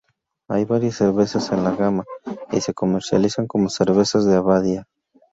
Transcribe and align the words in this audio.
Hay 0.49 0.65
varias 0.65 0.95
cervezas 0.95 1.51
en 1.51 1.63
la 1.63 1.75
gama, 1.75 2.03
y 2.51 2.59
se 2.61 2.73
comercializan 2.73 3.45
como 3.45 3.69
cervezas 3.69 4.25
de 4.25 4.33
abadía. 4.35 4.87